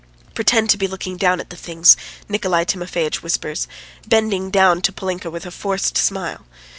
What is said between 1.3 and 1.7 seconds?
the